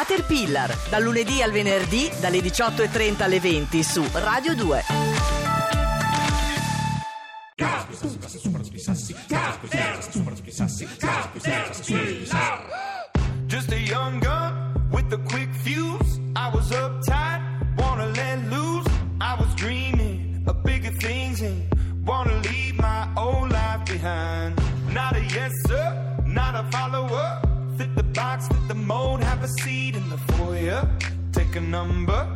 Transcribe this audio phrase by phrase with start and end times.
[0.00, 4.84] Caterpillar, dal lunedì al venerdì dalle 18.30 alle 20 su Radio 2.
[13.44, 16.18] Just a young gun with a quick fuse.
[16.34, 17.42] I was uptight,
[17.76, 18.88] wanna let loose.
[19.20, 21.62] I was dreaming of bigger things and
[22.06, 24.58] wanna leave my old life behind.
[24.94, 25.94] Not a yes sir,
[26.24, 27.49] not a follower.
[27.80, 30.86] Fit the box, fit the mold, have a seat in the foyer.
[31.32, 32.28] Take a number.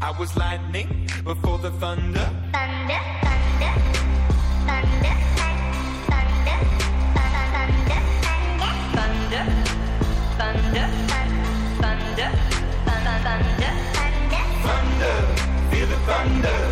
[0.00, 2.20] I was lightning before the thunder.
[2.52, 3.74] thunder, thunder,
[4.68, 5.14] thunder,
[6.06, 6.56] thunder,
[7.18, 7.50] thunder,
[8.62, 9.46] thunder,
[10.38, 10.86] thunder,
[11.80, 12.28] thunder,
[12.86, 15.16] thunder, thunder, Thunder, thunder,
[15.72, 16.71] feel the thunder.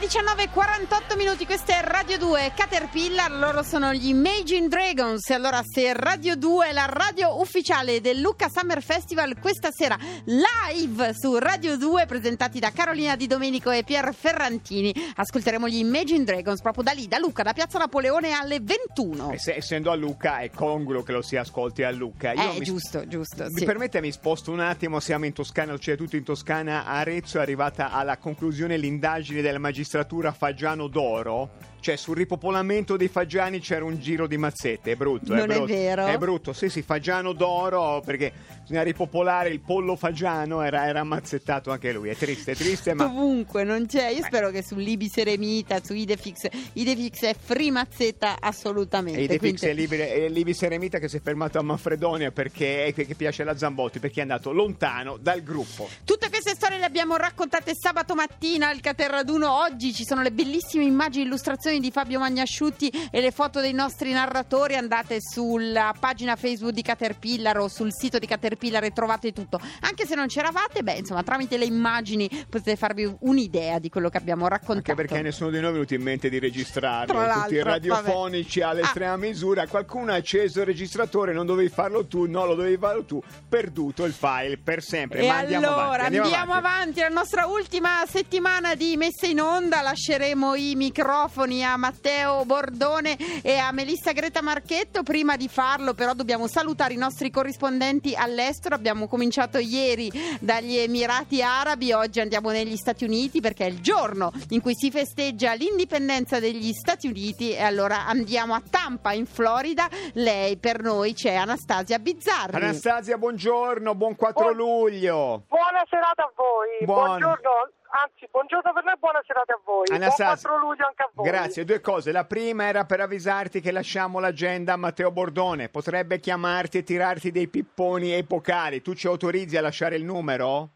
[0.00, 5.92] 19.48 minuti, questa è Radio 2 Caterpillar, loro sono gli Imagine Dragons e allora se
[5.92, 11.76] Radio 2 è la radio ufficiale del Lucca Summer Festival questa sera live su Radio
[11.76, 16.92] 2 presentati da Carolina Di Domenico e Pier Ferrantini ascolteremo gli Imagine Dragons proprio da
[16.92, 21.02] lì, da Lucca, da Piazza Napoleone alle 21 E se- essendo a Lucca è congruo
[21.02, 22.32] che lo si ascolti a Lucca.
[22.32, 23.64] Io Eh, mi- giusto, giusto, Mi sì.
[23.66, 26.86] permette, mi sposto un attimo, siamo in Toscana, c'è tutto in Toscana.
[26.86, 33.08] Arezzo è arrivata alla conclusione l'indagine della magistratura magistratura Fagiano d'Oro cioè, sul ripopolamento dei
[33.08, 35.34] Faggiani c'era un giro di mazzette, è brutto.
[35.34, 35.72] Non è brutto.
[35.72, 36.06] vero?
[36.06, 41.70] È brutto, sì, sì, Faggiano d'Oro, perché bisogna ripopolare il pollo Faggiano, era, era ammazzettato
[41.70, 42.10] anche lui.
[42.10, 43.06] È triste, è triste, ma...
[43.06, 49.20] Ovunque non c'è, io spero che su Libis Eremita, su Idefix, Idefix è frimazzetta assolutamente.
[49.22, 52.92] E De quindi- è Libi, è Libi Seremita che si è fermato a Manfredonia perché
[52.94, 55.88] che piace la Zambotti, perché è andato lontano dal gruppo.
[56.04, 59.50] Tutte queste storie le abbiamo raccontate sabato mattina al Caterraduno.
[59.62, 64.12] Oggi ci sono le bellissime immagini, illustrazioni di Fabio Magnasciutti e le foto dei nostri
[64.12, 64.74] narratori.
[64.74, 69.60] Andate sulla pagina Facebook di Caterpillar o sul sito di Caterpillar e trovate tutto.
[69.80, 74.16] Anche se non c'eravate, beh, insomma, tramite le immagini potete farvi un'idea di quello che
[74.16, 74.90] abbiamo raccontato.
[74.90, 77.18] Anche perché nessuno di noi è venuto in mente di registrarlo.
[77.42, 79.66] Tutti radiofonici all'estrema misura.
[79.66, 83.22] Qualcuno ha acceso il registratore, non dovevi farlo tu, no, lo dovevi farlo tu.
[83.48, 85.20] Perduto il file per sempre.
[85.20, 86.18] E Ma andiamo allora avanti.
[86.18, 87.00] andiamo, avanti.
[87.00, 89.82] la nostra ultima settimana di messa in onda.
[89.82, 95.02] Lasceremo i microfoni a Matteo Bordone e a Melissa Greta Marchetto.
[95.02, 98.74] Prima di farlo, però, dobbiamo salutare i nostri corrispondenti all'estero.
[98.74, 100.10] Abbiamo cominciato ieri
[100.40, 104.90] dagli Emirati Arabi, oggi andiamo negli Stati Uniti perché è il giorno in cui si
[104.90, 107.52] festeggia l'indipendenza degli Stati Uniti.
[107.52, 109.88] E allora andiamo a Tampa, in Florida.
[110.14, 112.56] Lei per noi c'è Anastasia Bizzarri.
[112.56, 115.44] Anastasia, buongiorno, buon 4 Buon- luglio.
[115.48, 116.84] Buona serata a voi.
[116.84, 117.06] Buona.
[117.06, 117.50] Buongiorno
[117.90, 119.86] anzi, buongiorno per noi e buona serata a voi.
[119.90, 121.26] Anastasia, Buon 4 luglio anche a voi.
[121.26, 122.12] Grazie, due cose.
[122.12, 125.68] La prima era per avvisarti che lasciamo l'agenda a Matteo Bordone.
[125.68, 128.82] Potrebbe chiamarti e tirarti dei pipponi epocali.
[128.82, 130.70] Tu ci autorizzi a lasciare il numero?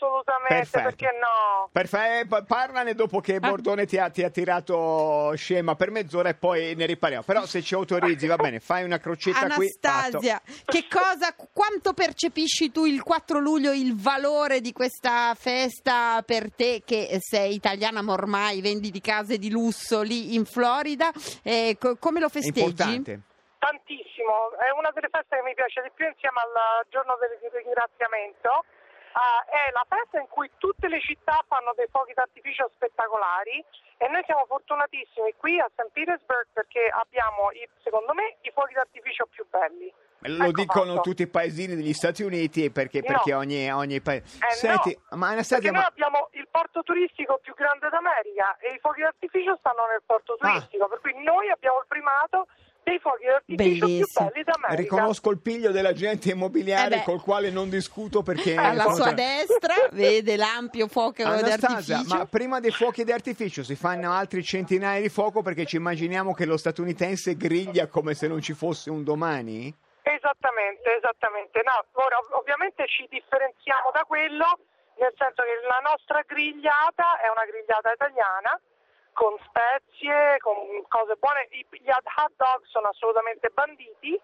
[0.00, 0.82] Assolutamente, Perfetto.
[0.82, 1.68] perché no?
[1.70, 6.74] Perfetto, parlane dopo che Bordone ti ha, ti ha tirato scema per mezz'ora e poi
[6.74, 7.22] ne ripariamo.
[7.22, 9.70] Però se ci autorizzi, va bene, fai una crocetta qui.
[9.82, 16.50] Anastasia, che cosa, quanto percepisci tu il 4 luglio il valore di questa festa per
[16.50, 21.10] te che sei italiana ma ormai vendi di case di lusso lì in Florida?
[21.42, 22.60] Eh, co- come lo festeggi?
[22.60, 23.20] importante.
[23.58, 28.64] Tantissimo, è una delle feste che mi piace di più insieme al giorno del ringraziamento.
[29.12, 33.58] Ah, è la festa in cui tutte le città fanno dei fuochi d'artificio spettacolari
[33.98, 35.90] e noi siamo fortunatissimi qui a St.
[35.92, 39.92] Petersburg perché abbiamo, i- secondo me, i fuochi d'artificio più belli.
[40.24, 41.00] Lo Ecco dicono fatto.
[41.00, 43.06] tutti i paesini degli Stati Uniti perché, No.
[43.06, 44.36] perché ogni, ogni paese.
[44.46, 48.56] Eh, Senti, no, ma perché Anastasia, noi ma abbiamo il porto turistico più grande d'America
[48.58, 50.48] e i fuochi d'artificio stanno nel porto Ah.
[50.52, 52.46] turistico, per cui noi abbiamo il primato
[52.82, 54.26] dei fuochi d'artificio Bellissimo.
[54.26, 54.74] più belli d'America.
[54.80, 58.54] riconosco il piglio dell'agente immobiliare Eh col quale non discuto perché.
[58.56, 62.16] Alla sua tra- destra vede l'ampio fuoco Anastasia, d'artificio.
[62.16, 66.44] ma prima dei fuochi d'artificio si fanno altri centinaia di fuoco perché ci immaginiamo che
[66.46, 69.72] lo statunitense griglia come se non ci fosse un domani?
[70.02, 71.60] Esattamente, esattamente.
[71.64, 74.58] No, ora ov- ovviamente ci differenziamo da quello,
[74.98, 78.58] nel senso che la nostra grigliata è una grigliata italiana
[79.12, 80.54] con spezie, con
[80.88, 81.46] cose buone.
[81.50, 84.18] I- Gli hot hot dog sono assolutamente banditi,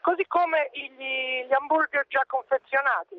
[0.00, 3.16] così come gli, gli hamburger già confezionati.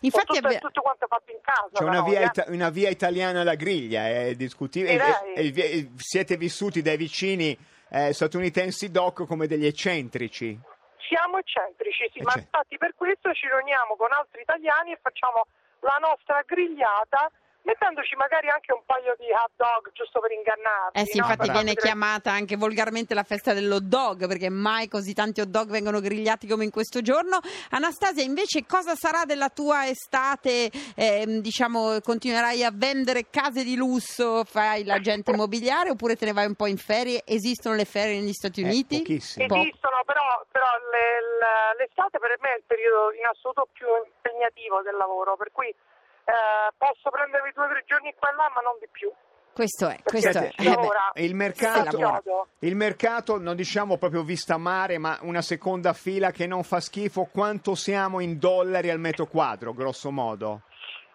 [0.00, 1.70] Infatti tutto, abbi- tutto quanto fatto in casa.
[1.72, 2.24] C'è una noi, via, eh.
[2.24, 5.32] ita- una via italiana alla griglia, è discutibile.
[5.34, 7.56] E- e- e- siete vissuti dai vicini
[7.90, 10.58] eh, statunitensi doc come degli eccentrici.
[11.06, 15.46] Siamo eccentrici, sì, Eh, ma infatti per questo ci riuniamo con altri italiani e facciamo
[15.80, 17.30] la nostra grigliata
[17.64, 21.00] mettendoci magari anche un paio di hot dog giusto per ingannarli.
[21.00, 21.24] Eh sì, no?
[21.24, 25.40] infatti Per viene vedere- chiamata anche volgarmente la festa dell'hot dog, perché mai così tanti
[25.40, 27.40] hot dog vengono grigliati come in questo giorno.
[27.70, 30.70] Anastasia, invece cosa sarà della tua estate?
[30.96, 36.46] Ehm, diciamo, continuerai a vendere case di lusso, fai l'agente immobiliare oppure te ne vai
[36.46, 37.22] un po' in ferie?
[37.24, 38.98] Esistono le ferie negli Stati Eh, Uniti?
[38.98, 39.46] pochissime.
[39.46, 40.22] Po- Esistono, però,
[40.52, 45.36] però le- le- l'estate per me è il periodo in assoluto più impegnativo del lavoro,
[45.36, 45.74] per cui
[46.24, 49.10] eh, posso prendermi due o tre giorni qua e là, ma non di più.
[49.54, 50.50] Questo è, questo è.
[50.56, 52.20] Eh beh, il mercato,
[52.58, 57.28] il mercato, non diciamo proprio vista mare, ma una seconda fila che non fa schifo.
[57.30, 60.62] Quanto siamo in dollari al metro quadro, grosso modo?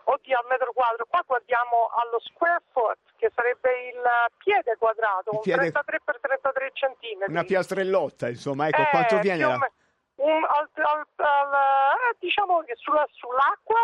[0.06, 4.02] Oddio, al metro quadro, qua guardiamo allo square foot, che sarebbe il
[4.38, 7.32] piede quadrato, un piede- 33 per 33 centimetri.
[7.34, 9.44] Una piastrellotta, insomma, ecco, Eh, quanto viene?
[9.44, 9.72] la- me-
[10.16, 13.78] un- al- al- al- eh, diciamo che sulla- sull'acqua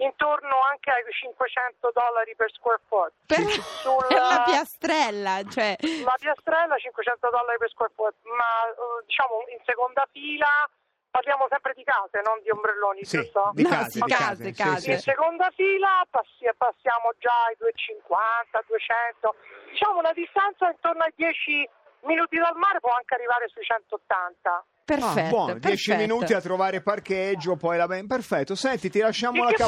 [0.00, 3.12] intorno anche ai 500 dollari per square foot.
[3.26, 3.42] per,
[3.80, 5.76] Sul- per la piastrella, cioè...
[6.04, 10.48] La piastrella 500 dollari per square foot, ma eh, diciamo in seconda fila
[11.10, 13.50] parliamo sempre di case, non di ombrelloni, Sì, giusto?
[13.54, 14.80] di No, case, di case, case, case.
[14.80, 19.34] sì, In seconda fila passi- passiamo già ai 250, 200,
[19.70, 21.68] diciamo una distanza intorno ai 10
[22.06, 24.64] minuti dal mare può anche arrivare sui 180.
[24.94, 25.60] Perfetto, Ah, buono, 10
[25.90, 25.96] perfetto.
[25.98, 28.54] minuti a trovare parcheggio, poi la ben perfetto.
[28.54, 29.62] Senti, ti lasciamo Il la che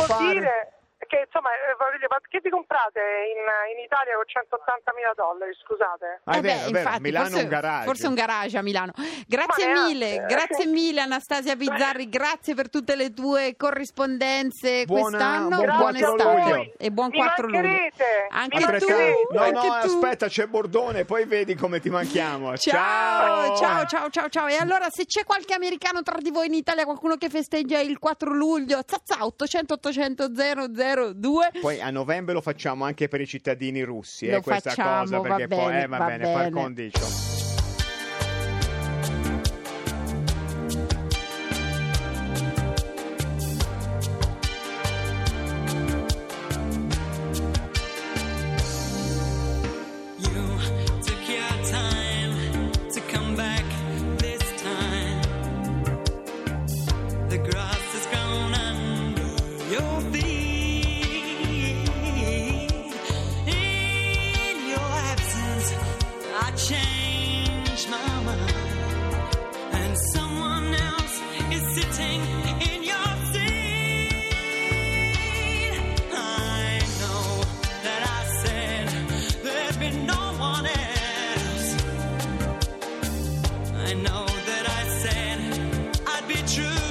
[1.12, 3.44] che insomma, eh, voglio ma che vi comprate in,
[3.76, 6.24] in Italia con 180 mila dollari, scusate?
[6.24, 7.84] Ah, è Eh vero, beh, è vero, infatti, Milano forse, è un garage.
[7.84, 8.92] Forse un garage a Milano.
[9.28, 10.26] Grazie Ma neanche, mille, eh.
[10.26, 15.48] grazie mille Anastasia Bizzarri, grazie per tutte le tue corrispondenze Buona- quest'anno.
[15.48, 17.76] buon Buona 4 estate e buon Mi 4 luglio.
[18.30, 18.86] Anche tu.
[19.32, 19.86] No, anche no, tu.
[19.86, 22.56] aspetta, c'è Bordone, poi vedi come ti manchiamo.
[22.56, 24.46] Ciao, ciao, ciao, ciao, ciao.
[24.46, 27.98] E allora, se c'è qualche americano tra di voi in Italia, qualcuno che festeggia il
[27.98, 30.34] 4 luglio, zazza 800 800
[31.10, 31.60] 002.
[31.60, 35.48] Poi a novembre lo facciamo anche per i cittadini russi, eh, questa facciamo, cosa, perché
[35.48, 36.50] poi bene, eh, va, va bene, par bene.
[36.60, 37.31] condicio.
[86.46, 86.81] true.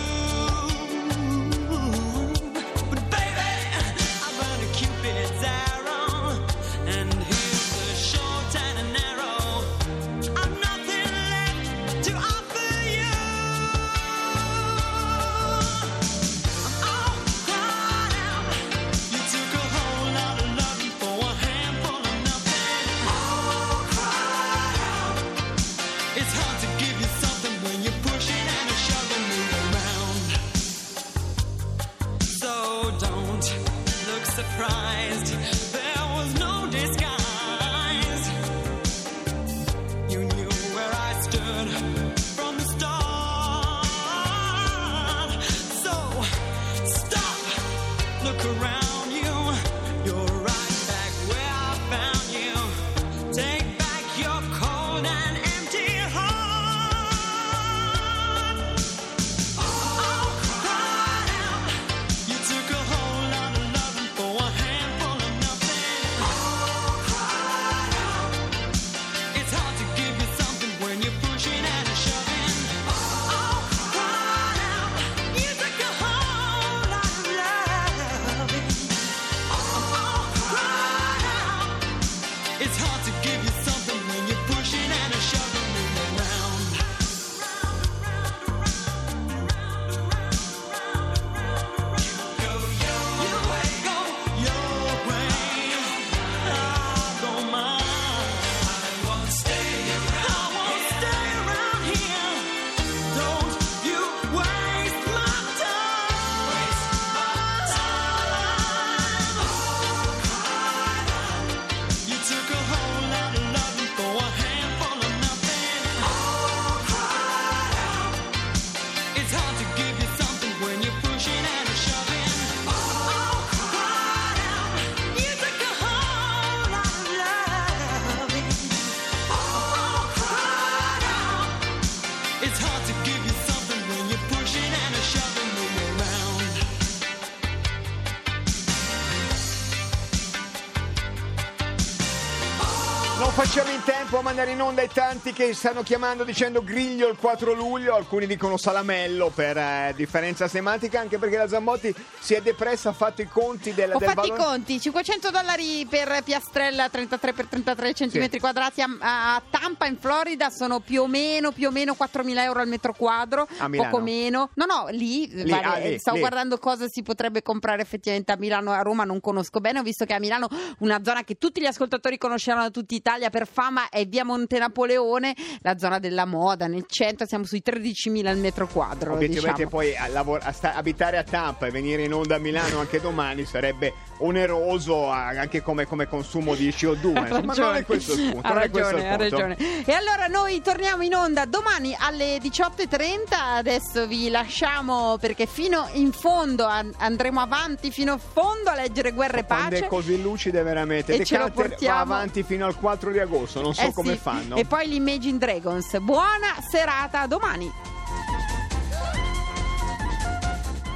[143.44, 147.18] Facciamo in tempo a mandare in onda i tanti che stanno chiamando dicendo griglio il
[147.18, 152.42] 4 luglio, alcuni dicono salamello per eh, differenza semantica, anche perché la Zambotti si è
[152.44, 156.22] depressa, ha fatto i conti del, Ho del fatto i valore- conti, 500 dollari per
[156.24, 161.52] piastrella 33 x 33 centimetri quadrati a, a Tampa in Florida sono più o meno
[161.52, 163.90] più o meno 4.000 euro al metro quadro, A Milano?
[163.90, 164.50] poco meno.
[164.54, 166.22] No, no, lì, vale, ah, lì, stavo lì.
[166.22, 169.84] guardando cosa si potrebbe comprare effettivamente a Milano e a Roma, non conosco bene, ho
[169.84, 170.48] visto che a Milano
[170.82, 174.60] una zona che tutti gli ascoltatori conosceranno da tutta Italia per fama è via Monte
[174.60, 179.14] Napoleone, la zona della moda, nel centro siamo sui 13.000 al metro quadro.
[179.14, 179.70] Obiettivamente diciamo.
[179.70, 183.02] poi a lavor- a sta- abitare a Tampa e venire in onda a Milano anche
[183.02, 187.16] domani sarebbe oneroso a- anche come, come consumo di CO2.
[187.18, 188.48] Ha insomma, non è questo il punto.
[188.48, 189.58] Ha ragione, ha ragione.
[189.86, 193.56] E allora noi torniamo in onda domani alle 18.30.
[193.58, 199.12] Adesso vi lasciamo perché fino in fondo an- andremo avanti fino in fondo a leggere
[199.12, 199.86] Guerra e Quando Pace.
[199.86, 201.16] è così lucide veramente.
[201.16, 204.14] E ce lo portiamo- va avanti fino al 4 di agosto, non so Eh come
[204.14, 204.20] sì.
[204.20, 204.56] fanno.
[204.56, 205.98] E poi gli Imagine Dragons.
[206.00, 207.72] Buona serata a domani.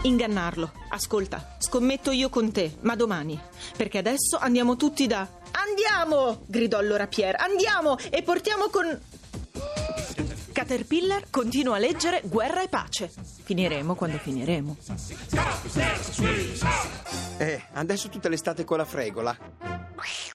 [0.04, 0.72] Ingannarlo.
[0.90, 3.40] Ascolta, scommetto io con te, ma domani.
[3.76, 5.28] Perché adesso andiamo tutti da.
[5.52, 6.44] Andiamo!
[6.46, 7.38] gridò allora Pierre.
[7.38, 7.98] Andiamo!
[8.10, 9.00] E portiamo con.
[10.52, 13.12] Caterpillar continua a leggere Guerra e pace.
[13.44, 14.78] Finiremo quando finiremo.
[17.40, 19.38] Eh, adesso tutta l'estate con la fregola.